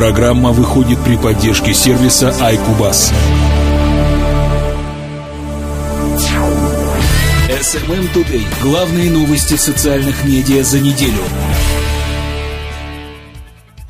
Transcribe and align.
Программа 0.00 0.52
выходит 0.52 0.98
при 1.04 1.18
поддержке 1.18 1.74
сервиса 1.74 2.30
iCubus. 2.30 3.12
SMM 7.50 8.10
Today. 8.14 8.46
Главные 8.62 9.10
новости 9.10 9.56
социальных 9.56 10.24
медиа 10.24 10.62
за 10.62 10.80
неделю. 10.80 11.20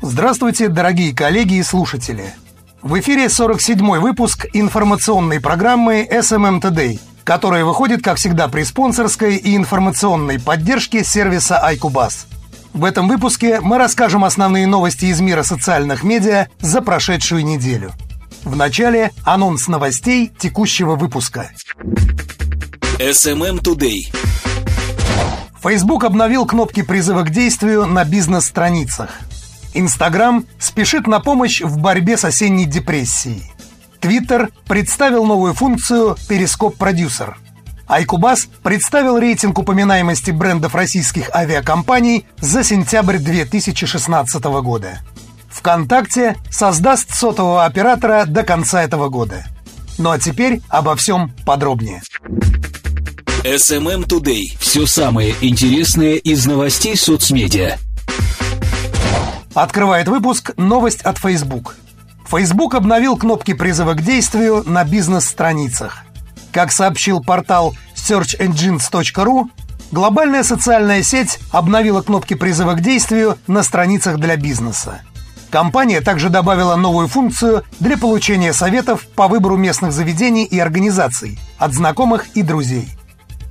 Здравствуйте, 0.01 0.67
дорогие 0.67 1.15
коллеги 1.15 1.53
и 1.53 1.63
слушатели. 1.63 2.33
В 2.81 2.99
эфире 2.99 3.27
47-й 3.27 3.99
выпуск 3.99 4.47
информационной 4.51 5.39
программы 5.39 6.05
SMM 6.11 6.59
Today, 6.59 6.99
которая 7.23 7.63
выходит, 7.63 8.03
как 8.03 8.17
всегда, 8.17 8.49
при 8.49 8.63
спонсорской 8.63 9.37
и 9.37 9.55
информационной 9.55 10.41
поддержке 10.41 11.05
сервиса 11.05 11.65
iCubus. 11.71 12.25
В 12.73 12.85
этом 12.85 13.07
выпуске 13.09 13.59
мы 13.59 13.77
расскажем 13.77 14.23
основные 14.23 14.65
новости 14.65 15.05
из 15.05 15.19
мира 15.19 15.43
социальных 15.43 16.03
медиа 16.03 16.47
за 16.61 16.81
прошедшую 16.81 17.43
неделю. 17.43 17.91
В 18.43 18.55
начале 18.55 19.11
анонс 19.25 19.67
новостей 19.67 20.31
текущего 20.39 20.95
выпуска. 20.95 21.51
SMM 22.97 23.61
Today. 23.61 24.13
Facebook 25.61 26.05
обновил 26.05 26.45
кнопки 26.45 26.81
призыва 26.81 27.23
к 27.23 27.29
действию 27.29 27.85
на 27.85 28.05
бизнес-страницах. 28.05 29.09
Инстаграм 29.73 30.45
спешит 30.57 31.07
на 31.07 31.19
помощь 31.19 31.61
в 31.61 31.77
борьбе 31.77 32.15
с 32.17 32.25
осенней 32.25 32.65
депрессией. 32.65 33.51
Твиттер 33.99 34.49
представил 34.67 35.25
новую 35.25 35.53
функцию 35.53 36.15
«Перископ 36.27 36.77
Продюсер». 36.77 37.37
Айкубас 37.91 38.47
представил 38.63 39.17
рейтинг 39.17 39.59
упоминаемости 39.59 40.31
брендов 40.31 40.75
российских 40.75 41.29
авиакомпаний 41.35 42.25
за 42.39 42.63
сентябрь 42.63 43.17
2016 43.17 44.41
года. 44.63 45.01
ВКонтакте 45.49 46.37
создаст 46.49 47.13
сотового 47.13 47.65
оператора 47.65 48.23
до 48.25 48.43
конца 48.43 48.81
этого 48.81 49.09
года. 49.09 49.45
Ну 49.97 50.09
а 50.09 50.17
теперь 50.17 50.61
обо 50.69 50.95
всем 50.95 51.33
подробнее. 51.45 52.01
SMM 53.43 54.07
Today. 54.07 54.57
Все 54.57 54.85
самое 54.85 55.35
интересное 55.41 56.13
из 56.13 56.45
новостей 56.45 56.95
соцмедиа. 56.95 57.77
Открывает 59.53 60.07
выпуск 60.07 60.53
новость 60.55 61.01
от 61.01 61.17
Facebook. 61.17 61.75
Facebook 62.25 62.73
обновил 62.73 63.17
кнопки 63.17 63.53
призыва 63.53 63.95
к 63.95 64.01
действию 64.01 64.63
на 64.65 64.85
бизнес-страницах. 64.85 66.05
Как 66.51 66.71
сообщил 66.71 67.21
портал 67.21 67.75
searchengines.ru, 67.95 69.49
глобальная 69.91 70.43
социальная 70.43 71.03
сеть 71.03 71.39
обновила 71.51 72.01
кнопки 72.01 72.33
призыва 72.33 72.73
к 72.73 72.81
действию 72.81 73.37
на 73.47 73.63
страницах 73.63 74.17
для 74.17 74.35
бизнеса. 74.35 75.01
Компания 75.49 76.01
также 76.01 76.29
добавила 76.29 76.75
новую 76.75 77.07
функцию 77.07 77.63
для 77.79 77.97
получения 77.97 78.53
советов 78.53 79.05
по 79.15 79.27
выбору 79.27 79.57
местных 79.57 79.91
заведений 79.91 80.45
и 80.45 80.59
организаций 80.59 81.39
от 81.57 81.73
знакомых 81.73 82.27
и 82.35 82.41
друзей. 82.41 82.87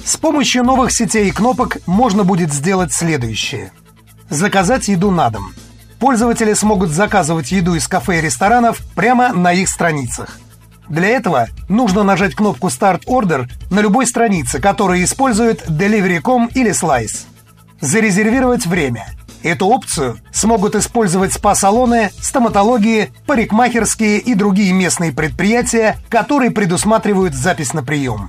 С 0.04 0.16
помощью 0.16 0.64
новых 0.64 0.92
сетей 0.92 1.28
и 1.28 1.30
кнопок 1.30 1.78
можно 1.86 2.24
будет 2.24 2.52
сделать 2.52 2.92
следующее. 2.92 3.72
Заказать 4.30 4.88
еду 4.88 5.10
на 5.10 5.28
дом– 5.28 5.52
пользователи 6.00 6.54
смогут 6.54 6.90
заказывать 6.90 7.52
еду 7.52 7.74
из 7.74 7.86
кафе 7.86 8.18
и 8.18 8.20
ресторанов 8.22 8.80
прямо 8.96 9.32
на 9.32 9.52
их 9.52 9.68
страницах. 9.68 10.40
Для 10.91 11.08
этого 11.08 11.48
нужно 11.69 12.02
нажать 12.02 12.34
кнопку 12.34 12.66
Start 12.66 13.05
Order 13.06 13.48
на 13.70 13.80
любой 13.80 14.06
странице, 14.06 14.60
которая 14.60 15.02
использует 15.05 15.69
Delivery.com 15.69 16.50
или 16.55 16.72
Slice. 16.72 17.27
Зарезервировать 17.80 18.66
время. 18.66 19.06
Эту 19.44 19.68
опцию 19.68 20.18
смогут 20.33 20.74
использовать 20.74 21.33
спа-салоны, 21.33 22.11
стоматологии, 22.20 23.12
парикмахерские 23.27 24.18
и 24.18 24.34
другие 24.34 24.72
местные 24.72 25.12
предприятия, 25.12 25.96
которые 26.11 26.50
предусматривают 26.50 27.34
запись 27.34 27.72
на 27.72 27.83
прием. 27.83 28.28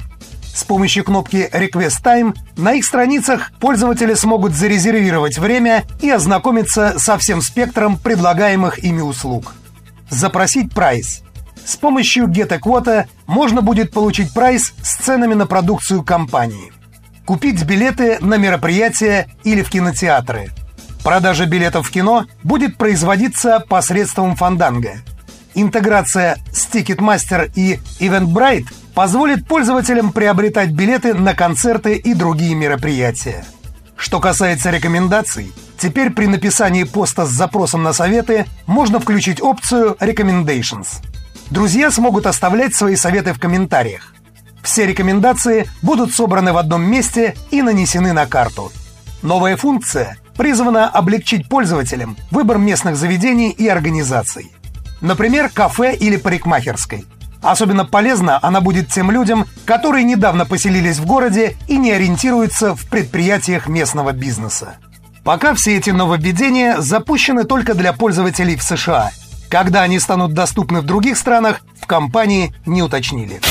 С 0.53 0.63
помощью 0.63 1.03
кнопки 1.03 1.49
Request 1.51 2.03
Time 2.03 2.35
на 2.57 2.73
их 2.73 2.85
страницах 2.85 3.51
пользователи 3.59 4.13
смогут 4.13 4.53
зарезервировать 4.53 5.39
время 5.39 5.83
и 6.01 6.09
ознакомиться 6.11 6.93
со 6.97 7.17
всем 7.17 7.41
спектром 7.41 7.97
предлагаемых 7.97 8.83
ими 8.83 9.01
услуг. 9.01 9.53
Запросить 10.09 10.73
прайс. 10.73 11.23
С 11.65 11.77
помощью 11.77 12.27
Quota 12.27 13.05
можно 13.27 13.61
будет 13.61 13.91
получить 13.91 14.33
прайс 14.33 14.73
с 14.81 14.95
ценами 14.95 15.33
на 15.33 15.45
продукцию 15.45 16.03
компании. 16.03 16.71
Купить 17.25 17.63
билеты 17.63 18.17
на 18.19 18.35
мероприятия 18.35 19.27
или 19.43 19.61
в 19.61 19.69
кинотеатры. 19.69 20.49
Продажа 21.03 21.45
билетов 21.45 21.87
в 21.87 21.91
кино 21.91 22.25
будет 22.43 22.77
производиться 22.77 23.59
посредством 23.59 24.35
фанданга. 24.35 24.93
Интеграция 25.53 26.37
с 26.51 26.67
Ticketmaster 26.67 27.51
и 27.55 27.79
Eventbrite– 27.99 28.67
позволит 28.93 29.47
пользователям 29.47 30.11
приобретать 30.11 30.71
билеты 30.71 31.13
на 31.13 31.33
концерты 31.33 31.95
и 31.95 32.13
другие 32.13 32.55
мероприятия. 32.55 33.45
Что 33.95 34.19
касается 34.19 34.71
рекомендаций, 34.71 35.51
теперь 35.77 36.11
при 36.11 36.25
написании 36.25 36.83
поста 36.83 37.25
с 37.25 37.29
запросом 37.29 37.83
на 37.83 37.93
советы 37.93 38.45
можно 38.65 38.99
включить 38.99 39.41
опцию 39.41 39.95
Recommendations. 39.99 40.87
Друзья 41.51 41.91
смогут 41.91 42.25
оставлять 42.25 42.73
свои 42.73 42.95
советы 42.95 43.33
в 43.33 43.39
комментариях. 43.39 44.13
Все 44.63 44.87
рекомендации 44.87 45.67
будут 45.81 46.13
собраны 46.13 46.53
в 46.53 46.57
одном 46.57 46.83
месте 46.83 47.35
и 47.51 47.61
нанесены 47.61 48.13
на 48.13 48.25
карту. 48.25 48.71
Новая 49.21 49.57
функция 49.57 50.17
призвана 50.35 50.87
облегчить 50.87 51.47
пользователям 51.47 52.17
выбор 52.31 52.57
местных 52.57 52.95
заведений 52.95 53.49
и 53.49 53.67
организаций. 53.67 54.51
Например, 55.01 55.49
кафе 55.49 55.95
или 55.95 56.17
парикмахерской– 56.17 57.05
Особенно 57.41 57.85
полезна 57.85 58.39
она 58.41 58.61
будет 58.61 58.89
тем 58.89 59.09
людям, 59.09 59.47
которые 59.65 60.03
недавно 60.03 60.45
поселились 60.45 60.99
в 60.99 61.05
городе 61.05 61.57
и 61.67 61.77
не 61.77 61.91
ориентируются 61.91 62.75
в 62.75 62.87
предприятиях 62.87 63.67
местного 63.67 64.11
бизнеса. 64.11 64.75
Пока 65.23 65.53
все 65.55 65.77
эти 65.77 65.89
нововведения 65.89 66.79
запущены 66.79 67.43
только 67.43 67.73
для 67.73 67.93
пользователей 67.93 68.55
в 68.55 68.63
США. 68.63 69.11
Когда 69.51 69.81
они 69.81 69.99
станут 69.99 70.33
доступны 70.33 70.79
в 70.79 70.85
других 70.85 71.17
странах, 71.17 71.59
в 71.81 71.85
компании 71.85 72.55
не 72.65 72.81
уточнили. 72.81 73.41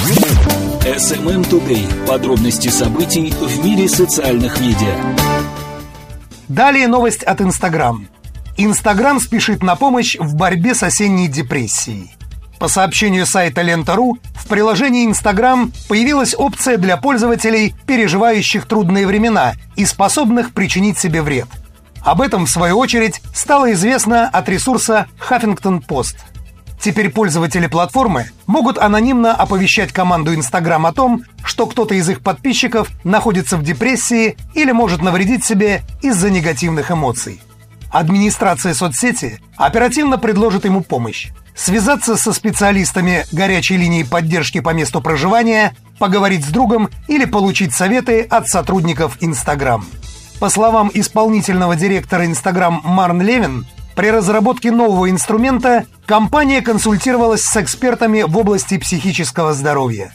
SMM 0.82 1.46
Today. 1.46 2.06
Подробности 2.06 2.68
событий 2.68 3.30
в 3.30 3.62
мире 3.62 3.86
социальных 3.86 4.58
медиа. 4.62 4.94
Далее 6.48 6.88
новость 6.88 7.22
от 7.22 7.42
Инстаграм. 7.42 8.08
Инстаграм 8.56 9.20
спешит 9.20 9.62
на 9.62 9.76
помощь 9.76 10.16
в 10.18 10.36
борьбе 10.36 10.74
с 10.74 10.82
осенней 10.82 11.28
депрессией. 11.28 12.16
По 12.58 12.68
сообщению 12.68 13.26
сайта 13.26 13.60
Лента.ру, 13.60 14.18
в 14.34 14.48
приложении 14.48 15.04
Instagram 15.04 15.70
появилась 15.86 16.34
опция 16.36 16.78
для 16.78 16.96
пользователей, 16.96 17.74
переживающих 17.86 18.64
трудные 18.64 19.06
времена 19.06 19.52
и 19.76 19.84
способных 19.84 20.54
причинить 20.54 20.98
себе 20.98 21.20
вред. 21.20 21.48
Об 22.02 22.20
этом, 22.20 22.46
в 22.46 22.50
свою 22.50 22.78
очередь, 22.78 23.20
стало 23.34 23.72
известно 23.72 24.28
от 24.28 24.48
ресурса 24.48 25.06
Huffington 25.28 25.84
Post. 25.86 26.16
Теперь 26.80 27.10
пользователи 27.10 27.66
платформы 27.66 28.30
могут 28.46 28.78
анонимно 28.78 29.34
оповещать 29.34 29.92
команду 29.92 30.32
Instagram 30.32 30.86
о 30.86 30.92
том, 30.92 31.24
что 31.44 31.66
кто-то 31.66 31.94
из 31.94 32.08
их 32.08 32.22
подписчиков 32.22 32.88
находится 33.04 33.58
в 33.58 33.62
депрессии 33.62 34.36
или 34.54 34.72
может 34.72 35.02
навредить 35.02 35.44
себе 35.44 35.82
из-за 36.00 36.30
негативных 36.30 36.90
эмоций. 36.90 37.42
Администрация 37.92 38.72
соцсети 38.72 39.40
оперативно 39.56 40.16
предложит 40.16 40.64
ему 40.64 40.80
помощь 40.80 41.30
связаться 41.60 42.16
со 42.16 42.32
специалистами 42.32 43.26
горячей 43.32 43.76
линии 43.76 44.02
поддержки 44.02 44.60
по 44.60 44.70
месту 44.70 45.02
проживания, 45.02 45.74
поговорить 45.98 46.44
с 46.44 46.48
другом 46.48 46.88
или 47.06 47.26
получить 47.26 47.74
советы 47.74 48.22
от 48.22 48.48
сотрудников 48.48 49.18
Instagram. 49.20 49.84
По 50.40 50.48
словам 50.48 50.90
исполнительного 50.92 51.76
директора 51.76 52.24
Instagram 52.24 52.80
Марн 52.82 53.22
Левин, 53.22 53.66
при 53.94 54.10
разработке 54.10 54.72
нового 54.72 55.08
инструмента 55.08 55.86
компания 56.06 56.62
консультировалась 56.62 57.44
с 57.44 57.56
экспертами 57.56 58.22
в 58.22 58.36
области 58.36 58.78
психического 58.78 59.52
здоровья. 59.52 60.12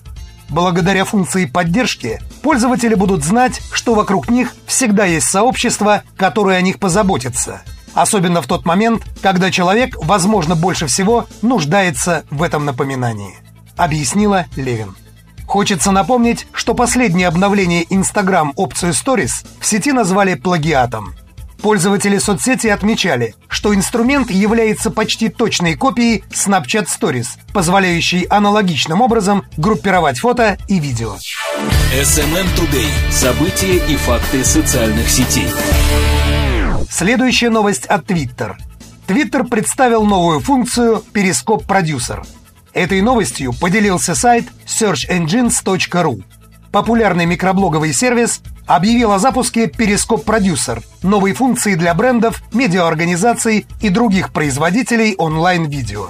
Благодаря 0.49 1.05
функции 1.05 1.45
поддержки 1.45 2.19
пользователи 2.41 2.95
будут 2.95 3.23
знать, 3.23 3.61
что 3.71 3.95
вокруг 3.95 4.29
них 4.29 4.53
всегда 4.65 5.05
есть 5.05 5.29
сообщество, 5.29 6.03
которое 6.17 6.57
о 6.57 6.61
них 6.61 6.79
позаботится– 6.79 7.61
особенно 7.95 8.41
в 8.41 8.47
тот 8.47 8.65
момент, 8.65 9.03
когда 9.21 9.49
человек, 9.49 9.95
возможно, 9.97 10.55
больше 10.55 10.85
всего 10.85 11.25
нуждается 11.41 12.25
в 12.29 12.43
этом 12.43 12.65
напоминании, 12.65 13.37
объяснила 13.77 14.45
Левин. 14.55 14.95
Хочется 15.55 15.91
напомнить, 15.91 16.47
что 16.51 16.73
последнее 16.73 17.29
обновление 17.29 17.83
Instagram 17.83 18.51
опцию 18.57 18.91
Stories 18.91 19.47
в 19.61 19.65
сети 19.65 19.93
назвали 19.93 20.33
плагиатом. 20.33 21.15
Пользователи 21.61 22.17
соцсети 22.17 22.67
отмечали, 22.67 23.35
что 23.47 23.73
инструмент 23.73 24.29
является 24.29 24.91
почти 24.91 25.29
точной 25.29 25.75
копией 25.75 26.25
Snapchat 26.29 26.87
Stories, 26.87 27.27
позволяющей 27.53 28.25
аналогичным 28.25 28.99
образом 28.99 29.45
группировать 29.55 30.19
фото 30.19 30.57
и 30.67 30.77
видео. 30.77 31.15
SMM 31.93 32.47
Today. 32.57 32.89
События 33.09 33.77
и 33.77 33.95
факты 33.95 34.43
социальных 34.43 35.09
сетей. 35.09 35.47
Следующая 36.89 37.49
новость 37.49 37.85
от 37.85 38.03
Twitter. 38.05 38.57
Twitter 39.07 39.47
представил 39.47 40.03
новую 40.03 40.41
функцию 40.41 41.01
Producer. 41.13 42.25
Этой 42.75 43.01
новостью 43.01 43.53
поделился 43.53 44.15
сайт 44.15 44.47
searchengines.ru. 44.67 46.21
Популярный 46.73 47.25
микроблоговый 47.25 47.93
сервис 47.93 48.41
объявил 48.67 49.13
о 49.13 49.19
запуске 49.19 49.67
Periscope 49.67 50.25
Producer, 50.25 50.83
новой 51.01 51.31
функции 51.31 51.75
для 51.75 51.93
брендов, 51.93 52.43
медиаорганизаций 52.51 53.65
и 53.79 53.87
других 53.87 54.33
производителей 54.33 55.15
онлайн-видео. 55.17 56.09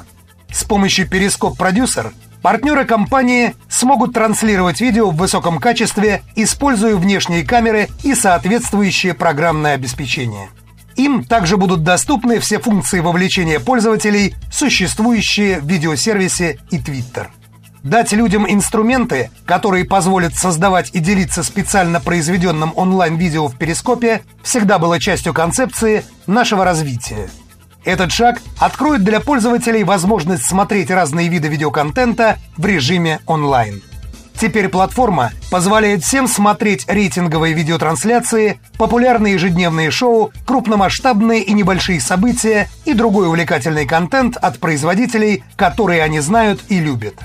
С 0.52 0.64
помощью 0.64 1.08
Periscope 1.08 1.56
Producer 1.56 2.12
партнеры 2.42 2.86
компании 2.86 3.54
смогут 3.70 4.16
транслировать 4.16 4.82
видео 4.82 5.12
в 5.12 5.18
высоком 5.18 5.60
качестве, 5.60 6.24
используя 6.36 6.96
внешние 6.96 7.46
камеры 7.46 7.90
и 8.02 8.16
соответствующее 8.16 9.14
программное 9.14 9.76
обеспечение. 9.76 10.50
Им 10.96 11.24
также 11.24 11.58
будут 11.58 11.84
доступны 11.84 12.40
все 12.40 12.60
функции 12.60 13.00
вовлечения 13.00 13.60
пользователей, 13.60 14.36
существующие 14.52 15.60
в 15.60 15.68
видеосервисе 15.68 16.60
и 16.72 16.78
Twitter. 16.78 17.28
Дать 17.84 18.14
людям 18.14 18.50
инструменты, 18.50 19.30
которые 19.46 19.86
позволят 19.86 20.36
создавать 20.36 20.90
и 20.94 21.00
делиться 21.00 21.44
специально 21.44 22.00
произведенным 22.00 22.74
онлайн-видео 22.76 23.48
в 23.48 23.58
Перископе, 23.58 24.24
всегда 24.42 24.80
было 24.80 25.00
частью 25.00 25.34
концепции 25.34 26.04
нашего 26.26 26.66
развития. 26.66 27.30
Этот 27.84 28.12
шаг 28.12 28.42
откроет 28.60 29.04
для 29.04 29.20
пользователей 29.20 29.84
возможность 29.84 30.46
смотреть 30.46 30.90
разные 30.90 31.30
виды 31.30 31.48
видеоконтента 31.48 32.40
в 32.58 32.66
режиме 32.66 33.20
онлайн. 33.28 33.84
Теперь 34.40 34.68
платформа 34.68 35.32
позволяет 35.50 36.04
всем 36.04 36.28
смотреть 36.28 36.86
рейтинговые 36.88 37.54
видеотрансляции, 37.54 38.60
популярные 38.78 39.34
ежедневные 39.34 39.92
шоу, 39.92 40.32
крупномасштабные 40.46 41.42
и 41.42 41.54
небольшие 41.54 42.02
события 42.02 42.70
и 42.84 42.94
другой 42.94 43.28
увлекательный 43.28 43.86
контент 43.86 44.36
от 44.36 44.60
производителей, 44.60 45.44
которые 45.56 46.04
они 46.04 46.20
знают 46.20 46.62
и 46.68 46.80
любят. 46.80 47.16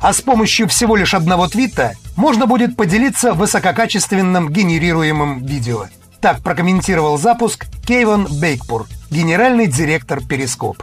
А 0.00 0.12
с 0.12 0.20
помощью 0.20 0.68
всего 0.68 0.96
лишь 0.96 1.14
одного 1.14 1.48
твита 1.48 1.94
можно 2.16 2.46
будет 2.46 2.76
поделиться 2.76 3.32
высококачественным 3.32 4.50
генерируемым 4.50 5.44
видео. 5.44 5.86
Так 6.20 6.42
прокомментировал 6.42 7.18
запуск 7.18 7.66
Кейван 7.84 8.26
Бейкпур, 8.40 8.86
генеральный 9.10 9.66
директор 9.66 10.20
Перископ. 10.20 10.82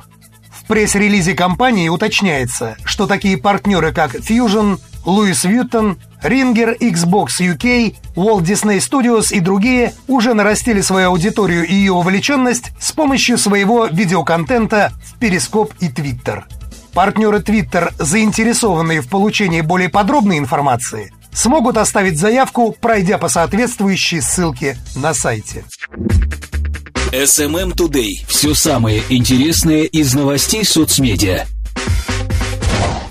В 0.51 0.65
пресс-релизе 0.65 1.33
компании 1.33 1.89
уточняется, 1.89 2.75
что 2.83 3.07
такие 3.07 3.37
партнеры, 3.37 3.91
как 3.91 4.15
Fusion, 4.15 4.79
Луис 5.05 5.43
Вьютон, 5.43 5.97
Рингер, 6.21 6.75
Xbox 6.79 7.39
UK, 7.39 7.95
Walt 8.15 8.43
Disney 8.43 8.77
Studios 8.77 9.33
и 9.33 9.39
другие 9.39 9.93
уже 10.07 10.33
нарастили 10.33 10.81
свою 10.81 11.09
аудиторию 11.09 11.65
и 11.65 11.73
ее 11.73 11.93
увлеченность 11.93 12.71
с 12.79 12.91
помощью 12.91 13.37
своего 13.37 13.85
видеоконтента 13.85 14.91
в 15.05 15.17
Перископ 15.19 15.73
и 15.79 15.89
Твиттер. 15.89 16.47
Партнеры 16.93 17.39
Twitter, 17.39 17.93
заинтересованные 17.97 19.01
в 19.01 19.07
получении 19.07 19.61
более 19.61 19.89
подробной 19.89 20.37
информации, 20.37 21.13
смогут 21.31 21.77
оставить 21.77 22.17
заявку, 22.17 22.75
пройдя 22.79 23.17
по 23.17 23.29
соответствующей 23.29 24.21
ссылке 24.21 24.77
на 24.95 25.13
сайте. 25.13 25.63
SMM 27.11 27.75
Today. 27.75 28.11
Все 28.27 28.53
самое 28.53 29.01
интересное 29.09 29.83
из 29.83 30.13
новостей 30.13 30.63
соцмедиа. 30.63 31.45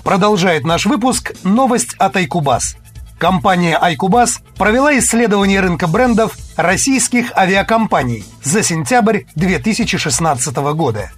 Продолжает 0.03 0.63
наш 0.63 0.85
выпуск 0.85 1.33
новость 1.43 1.95
от 1.97 2.15
Айкубас. 2.15 2.75
Компания 3.17 3.77
Айкубас 3.77 4.39
провела 4.57 4.97
исследование 4.97 5.59
рынка 5.59 5.87
брендов 5.87 6.37
российских 6.55 7.35
авиакомпаний 7.37 8.23
за 8.43 8.63
сентябрь 8.63 9.23
2016 9.35 10.55
года. 10.55 11.11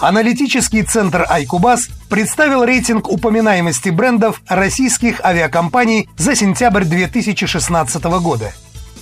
Аналитический 0.00 0.82
центр 0.82 1.26
Айкубас 1.28 1.88
представил 2.08 2.64
рейтинг 2.64 3.08
упоминаемости 3.08 3.90
брендов 3.90 4.42
российских 4.48 5.20
авиакомпаний 5.24 6.08
за 6.16 6.34
сентябрь 6.34 6.84
2016 6.84 8.02
года. 8.04 8.52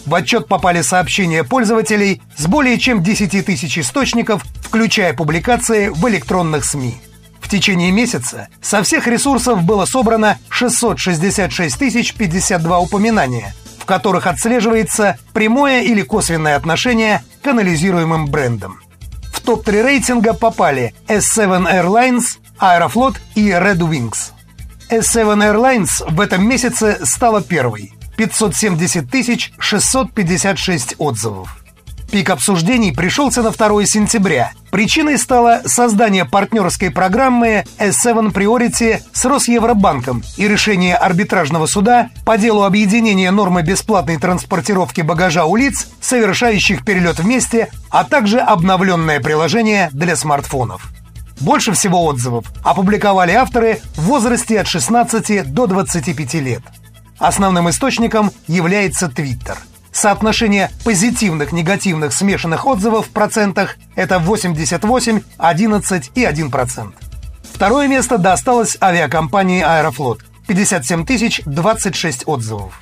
В 0.05 0.15
отчет 0.15 0.49
попали 0.49 0.83
сообщения 0.83 1.45
пользователей 1.45 2.21
с 2.37 2.47
более 2.47 2.79
чем 2.79 3.03
10 3.03 3.47
тысяч 3.47 3.79
источников, 3.79 4.45
включая 4.61 5.15
публикации 5.15 5.89
в 5.89 6.07
электронных 6.09 6.65
СМИ. 6.65 7.01
В 7.41 7.49
течение 7.49 7.91
месяца 7.91 8.49
со 8.61 8.83
всех 8.83 9.07
ресурсов 9.07 9.63
было 9.65 9.85
собрано 9.85 10.39
666 10.51 11.79
тысяч 11.79 12.15
52 12.15 12.79
упоминания, 12.79 13.55
в 13.79 13.85
которых 13.87 14.27
отслеживается 14.27 15.19
прямое 15.33 15.83
или 15.83 16.03
косвенное 16.03 16.57
отношение 16.57 17.23
к 17.43 17.47
анализируемым 17.47 18.27
брендам. 18.27 18.81
В 19.33 19.41
топ-3 19.41 19.83
рейтинга 19.83 20.35
попали 20.35 20.95
S7 21.09 21.67
Airlines, 21.67 22.39
Aeroflot 22.61 23.17
и 23.35 23.49
Red 23.49 23.79
Wings. 23.79 24.33
S7 24.91 25.39
Airlines 25.39 26.05
в 26.13 26.21
этом 26.21 26.47
месяце 26.47 27.01
стала 27.05 27.43
первой. 27.43 27.95
570 28.17 29.53
656 29.59 30.95
отзывов. 30.99 31.60
Пик 32.11 32.31
обсуждений 32.31 32.91
пришелся 32.93 33.41
на 33.41 33.51
2 33.51 33.85
сентября. 33.87 34.51
Причиной 34.73 35.17
стало 35.17 35.63
создание 35.65 36.25
партнерской 36.25 36.91
программы 36.91 37.65
S7 37.79 38.33
Priority 38.33 39.01
с 39.13 39.25
Росевробанком 39.25 40.25
и 40.37 40.49
решение 40.49 40.97
арбитражного 40.97 41.67
суда 41.67 42.11
по 42.25 42.37
делу 42.37 42.65
объединения 42.65 43.31
нормы 43.31 43.63
бесплатной 43.63 44.17
транспортировки 44.17 45.03
багажа 45.03 45.45
у 45.45 45.55
лиц, 45.55 45.87
совершающих 46.01 46.85
перелет 46.85 47.21
вместе, 47.21 47.71
а 47.91 48.03
также 48.03 48.41
обновленное 48.41 49.21
приложение 49.21 49.89
для 49.93 50.17
смартфонов. 50.17 50.91
Больше 51.39 51.73
всего 51.73 52.05
отзывов 52.05 52.45
опубликовали 52.65 53.33
авторы 53.33 53.81
в 53.95 54.03
возрасте 54.03 54.61
от 54.61 54.67
16 54.67 55.53
до 55.53 55.69
25 55.69 56.35
лет. 56.35 56.63
Основным 57.19 57.71
источником 57.71 58.33
является 58.49 59.07
Twitter– 59.07 59.57
Соотношение 59.93 60.71
позитивных, 60.85 61.53
негативных, 61.53 62.13
смешанных 62.13 62.67
отзывов 62.67 63.07
в 63.07 63.11
процентах– 63.11 63.77
это 63.97 64.19
88, 64.19 65.23
11 65.37 66.11
и 66.15 66.25
1%. 66.25 66.93
Второе 67.53 67.89
место 67.89 68.17
досталось 68.17 68.77
авиакомпании 68.81 69.63
«Аэрофлот»– 69.63 70.21
57 70.47 71.05
тысяч 71.05 71.43
26 71.45 72.27
отзывов. 72.27 72.81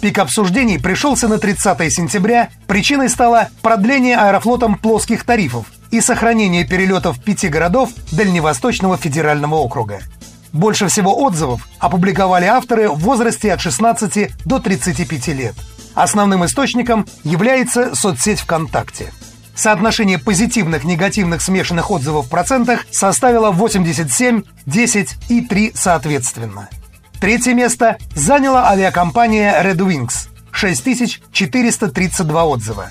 Пик 0.00 0.18
обсуждений 0.18 0.78
пришелся 0.78 1.28
на 1.28 1.38
30 1.38 1.92
сентября. 1.92 2.50
Причиной 2.66 3.08
стало 3.08 3.48
продление 3.60 4.16
аэрофлотом 4.16 4.76
плоских 4.76 5.24
тарифов 5.24 5.66
и 5.90 6.00
сохранение 6.00 6.64
перелетов 6.64 7.22
пяти 7.22 7.48
городов 7.48 7.90
Дальневосточного 8.12 8.96
федерального 8.96 9.56
округа. 9.56 10.00
Больше 10.52 10.88
всего 10.88 11.20
отзывов 11.22 11.68
опубликовали 11.78 12.46
авторы 12.46 12.88
в 12.88 12.98
возрасте 13.00 13.52
от 13.52 13.60
16 13.60 14.30
до 14.44 14.58
35 14.58 15.28
лет– 15.28 15.54
Основным 15.94 16.44
источником 16.44 17.06
является 17.24 17.94
соцсеть 17.94 18.40
ВКонтакте. 18.40 19.12
Соотношение 19.54 20.18
позитивных, 20.18 20.84
негативных 20.84 21.42
смешанных 21.42 21.90
отзывов 21.90 22.26
в 22.26 22.30
процентах 22.30 22.86
составило 22.90 23.50
87, 23.50 24.42
10 24.66 25.16
и 25.28 25.40
3 25.42 25.72
соответственно. 25.74 26.68
Третье 27.20 27.52
место 27.52 27.98
заняла 28.14 28.70
авиакомпания 28.70 29.62
Red 29.62 29.78
Wings– 29.78 30.28
6432 30.52 32.44
отзыва. 32.44 32.90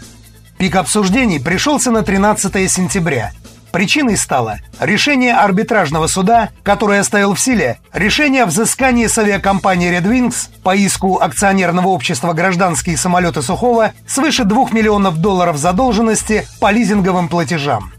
Пик 0.58 0.76
обсуждений 0.76 1.40
пришелся 1.40 1.90
на 1.90 2.04
13 2.04 2.70
сентября, 2.70 3.32
Причиной 3.72 4.18
стало 4.18 4.60
решение 4.80 5.36
арбитражного 5.36 6.08
суда, 6.08 6.50
которое 6.64 7.02
оставил 7.02 7.36
в 7.36 7.40
силе 7.40 7.78
решение 7.94 8.44
о 8.44 8.46
взыскании 8.48 9.06
с 9.06 9.18
авиакомпании 9.18 9.92
Red 9.92 10.06
Wings 10.10 10.50
по 10.64 10.76
иску 10.76 11.20
акционерного 11.22 11.90
общества 11.90 12.34
«Гражданские 12.34 12.98
самолеты 12.98 13.42
Сухого» 13.42 13.94
свыше 14.08 14.44
2 14.44 14.70
миллионов 14.72 15.18
долларов 15.18 15.58
задолженности 15.58 16.48
по 16.60 16.72
лизинговым 16.72 17.30
платежам. 17.30 17.92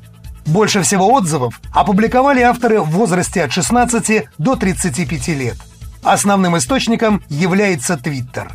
Больше 0.46 0.82
всего 0.82 1.06
отзывов 1.12 1.60
опубликовали 1.72 2.40
авторы 2.40 2.80
в 2.80 2.90
возрасте 2.90 3.44
от 3.44 3.52
16 3.52 4.24
до 4.38 4.56
35 4.56 5.28
лет. 5.28 5.56
Основным 6.02 6.56
источником 6.56 7.22
является 7.28 7.94
Twitter. 7.94 8.50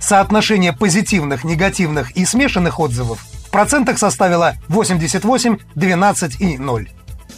Соотношение 0.00 0.72
позитивных, 0.72 1.44
негативных 1.44 2.10
и 2.12 2.24
смешанных 2.24 2.78
отзывов 2.78 3.24
процентах 3.58 3.98
составила 3.98 4.54
88, 4.68 5.58
12 5.74 6.40
и 6.40 6.58
0. 6.58 6.88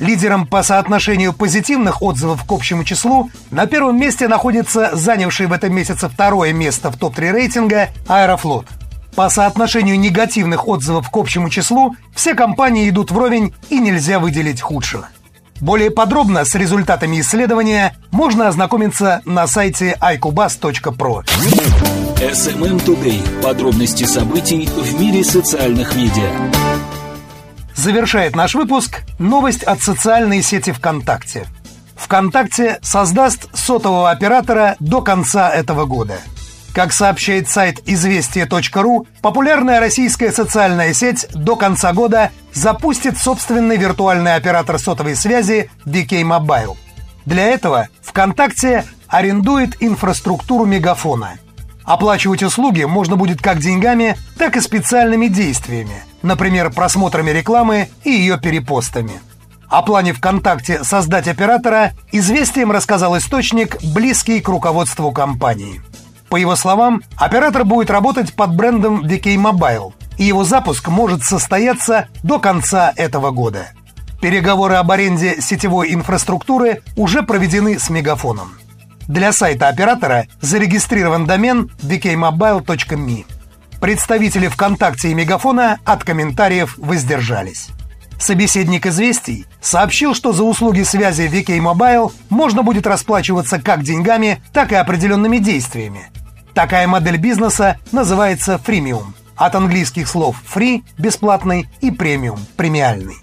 Лидером 0.00 0.46
по 0.46 0.62
соотношению 0.62 1.32
позитивных 1.32 2.02
отзывов 2.02 2.44
к 2.44 2.52
общему 2.52 2.84
числу 2.84 3.30
на 3.50 3.64
первом 3.64 3.98
месте 3.98 4.28
находится 4.28 4.94
занявший 4.94 5.46
в 5.46 5.52
этом 5.54 5.74
месяце 5.74 6.10
второе 6.10 6.52
место 6.52 6.90
в 6.90 6.98
топ-3 6.98 7.32
рейтинга 7.32 7.88
Аэрофлот. 8.06 8.66
По 9.16 9.30
соотношению 9.30 9.98
негативных 9.98 10.68
отзывов 10.68 11.10
к 11.10 11.16
общему 11.16 11.48
числу 11.48 11.96
все 12.14 12.34
компании 12.34 12.90
идут 12.90 13.10
вровень 13.10 13.54
и 13.70 13.78
нельзя 13.78 14.18
выделить 14.18 14.60
худших. 14.60 15.10
Более 15.62 15.90
подробно 15.90 16.44
с 16.44 16.54
результатами 16.54 17.18
исследования 17.22 17.96
можно 18.10 18.46
ознакомиться 18.46 19.22
на 19.24 19.46
сайте 19.46 19.96
icubas.pro. 19.98 22.09
SMM 22.20 22.84
Today. 22.84 23.42
Подробности 23.42 24.04
событий 24.04 24.66
в 24.66 25.00
мире 25.00 25.24
социальных 25.24 25.96
медиа. 25.96 26.30
Завершает 27.74 28.36
наш 28.36 28.54
выпуск 28.54 29.04
новость 29.18 29.62
от 29.62 29.80
социальной 29.80 30.42
сети 30.42 30.70
ВКонтакте. 30.70 31.46
ВКонтакте 31.96 32.78
создаст 32.82 33.48
сотового 33.56 34.10
оператора 34.10 34.76
до 34.80 35.00
конца 35.00 35.50
этого 35.50 35.86
года. 35.86 36.18
Как 36.74 36.92
сообщает 36.92 37.48
сайт 37.48 37.80
известия.ру, 37.86 39.06
популярная 39.22 39.80
российская 39.80 40.30
социальная 40.30 40.92
сеть 40.92 41.26
до 41.32 41.56
конца 41.56 41.94
года 41.94 42.32
запустит 42.52 43.16
собственный 43.16 43.78
виртуальный 43.78 44.34
оператор 44.34 44.78
сотовой 44.78 45.16
связи 45.16 45.70
VK 45.86 46.20
Mobile. 46.24 46.76
Для 47.24 47.46
этого 47.46 47.88
ВКонтакте 48.02 48.84
арендует 49.08 49.82
инфраструктуру 49.82 50.66
мегафона. 50.66 51.38
Оплачивать 51.90 52.44
услуги 52.44 52.84
можно 52.84 53.16
будет 53.16 53.42
как 53.42 53.58
деньгами, 53.58 54.16
так 54.38 54.56
и 54.56 54.60
специальными 54.60 55.26
действиями, 55.26 56.04
например, 56.22 56.70
просмотрами 56.70 57.32
рекламы 57.32 57.88
и 58.04 58.10
ее 58.10 58.38
перепостами. 58.38 59.14
О 59.68 59.82
плане 59.82 60.12
ВКонтакте 60.12 60.84
создать 60.84 61.26
оператора 61.26 61.90
известием 62.12 62.70
рассказал 62.70 63.18
источник, 63.18 63.82
близкий 63.82 64.40
к 64.40 64.46
руководству 64.48 65.10
компании. 65.10 65.82
По 66.28 66.36
его 66.36 66.54
словам, 66.54 67.02
оператор 67.16 67.64
будет 67.64 67.90
работать 67.90 68.34
под 68.34 68.54
брендом 68.54 69.04
VK 69.04 69.34
Mobile, 69.34 69.92
и 70.16 70.22
его 70.22 70.44
запуск 70.44 70.86
может 70.90 71.24
состояться 71.24 72.06
до 72.22 72.38
конца 72.38 72.92
этого 72.94 73.32
года. 73.32 73.66
Переговоры 74.20 74.76
об 74.76 74.92
аренде 74.92 75.40
сетевой 75.40 75.92
инфраструктуры 75.92 76.82
уже 76.94 77.24
проведены 77.24 77.80
с 77.80 77.90
Мегафоном. 77.90 78.59
Для 79.10 79.32
сайта 79.32 79.66
оператора 79.66 80.28
зарегистрирован 80.40 81.26
домен 81.26 81.68
vkmobile.me. 81.82 83.26
Представители 83.80 84.46
ВКонтакте 84.46 85.10
и 85.10 85.14
Мегафона 85.14 85.80
от 85.84 86.04
комментариев 86.04 86.78
воздержались. 86.78 87.70
Собеседник 88.20 88.86
«Известий» 88.86 89.46
сообщил, 89.60 90.14
что 90.14 90.32
за 90.32 90.44
услуги 90.44 90.84
связи 90.84 91.22
VK 91.22 91.58
Mobile 91.58 92.12
можно 92.28 92.62
будет 92.62 92.86
расплачиваться 92.86 93.60
как 93.60 93.82
деньгами, 93.82 94.40
так 94.52 94.70
и 94.70 94.76
определенными 94.76 95.38
действиями. 95.38 96.02
Такая 96.54 96.86
модель 96.86 97.16
бизнеса 97.16 97.78
называется 97.90 98.58
фримиум. 98.58 99.16
От 99.34 99.56
английских 99.56 100.06
слов 100.06 100.36
free– 100.46 100.84
бесплатный 100.98 101.68
и 101.80 101.90
премиум– 101.90 102.38
премиальный. 102.56 103.16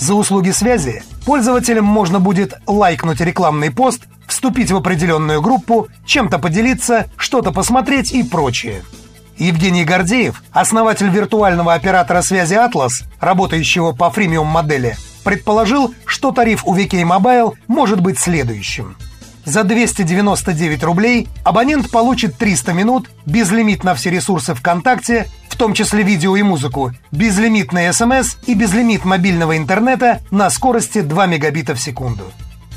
За 0.00 0.14
услуги 0.14 0.50
связи 0.50 1.04
пользователям 1.24 1.84
можно 1.84 2.18
будет 2.18 2.54
лайкнуть 2.66 3.20
рекламный 3.20 3.70
пост, 3.70 4.08
вступить 4.38 4.70
в 4.70 4.76
определенную 4.76 5.42
группу, 5.42 5.88
чем-то 6.06 6.38
поделиться, 6.38 7.06
что-то 7.16 7.50
посмотреть 7.50 8.12
и 8.12 8.22
прочее. 8.22 8.84
Евгений 9.36 9.84
Гордеев, 9.84 10.44
основатель 10.52 11.08
виртуального 11.08 11.74
оператора 11.74 12.22
связи 12.22 12.54
«Атлас», 12.54 13.02
работающего 13.18 13.90
по 13.90 14.10
фримиум-модели, 14.10 14.96
предположил, 15.24 15.92
что 16.04 16.30
тариф 16.30 16.64
у 16.66 16.76
VK 16.76 17.02
Mobile 17.02 17.54
может 17.66 18.00
быть 18.00 18.20
следующим. 18.20 18.96
За 19.44 19.64
299 19.64 20.84
рублей 20.84 21.26
абонент 21.42 21.90
получит 21.90 22.36
300 22.36 22.72
минут, 22.74 23.10
безлимит 23.26 23.82
на 23.82 23.96
все 23.96 24.10
ресурсы 24.10 24.54
ВКонтакте, 24.54 25.26
в 25.48 25.56
том 25.56 25.74
числе 25.74 26.04
видео 26.04 26.36
и 26.36 26.42
музыку, 26.42 26.92
безлимитный 27.10 27.92
СМС 27.92 28.36
и 28.46 28.54
безлимит 28.54 29.04
мобильного 29.04 29.56
интернета 29.56 30.20
на 30.30 30.48
скорости 30.48 31.00
2 31.00 31.26
мегабита 31.26 31.74
в 31.74 31.80
секунду. 31.80 32.22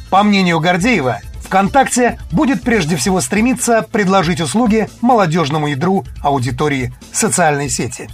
По 0.10 0.24
мнению 0.24 0.60
Гордеева, 0.60 1.22
ВКонтакте 1.52 2.18
будет 2.32 2.64
прежде 2.64 2.96
всего 2.96 3.20
стремиться 3.20 3.82
предложить 3.82 4.40
услуги 4.40 4.88
молодежному 5.02 5.68
ядру 5.68 6.06
аудитории 6.24 6.94
социальной 7.12 7.70
сети. 7.70 8.10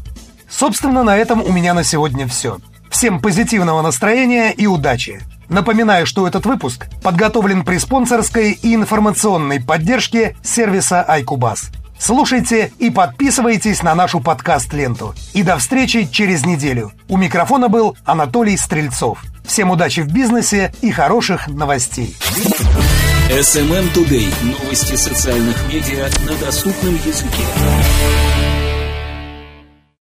Собственно, 0.50 1.04
на 1.04 1.16
этом 1.16 1.44
у 1.44 1.52
меня 1.52 1.76
на 1.76 1.84
сегодня 1.84 2.28
все. 2.28 2.58
Всем 2.90 3.22
позитивного 3.22 3.84
настроения 3.84 4.52
и 4.52 4.66
удачи! 4.66 5.22
Напоминаю, 5.50 6.08
что 6.08 6.28
этот 6.28 6.48
выпуск 6.48 6.88
подготовлен 7.04 7.64
при 7.64 7.78
спонсорской 7.78 8.54
и 8.54 8.74
информационной 8.74 9.62
поддержке 9.62 10.36
сервиса 10.42 11.06
iCubus. 11.08 11.70
Слушайте 12.00 12.72
и 12.80 12.90
подписывайтесь 12.90 13.84
на 13.84 13.94
нашу 13.94 14.20
подкаст-ленту. 14.20 15.14
И 15.34 15.44
до 15.44 15.60
встречи 15.60 16.08
через 16.12 16.44
неделю. 16.44 16.92
У 17.08 17.18
микрофона 17.18 17.70
был 17.70 17.96
Анатолий 18.04 18.58
Стрельцов. 18.58 19.24
Всем 19.46 19.70
удачи 19.70 20.00
в 20.00 20.12
бизнесе 20.12 20.74
и 20.82 20.90
хороших 20.90 21.48
новостей. 21.48 22.16
SMM 23.30 23.94
Today. 23.94 24.34
Новости 24.42 24.96
социальных 24.96 25.68
медиа 25.68 26.10
на 26.26 26.34
доступном 26.38 26.96
языке. 27.06 27.44